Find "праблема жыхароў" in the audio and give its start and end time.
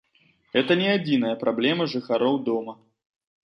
1.45-2.43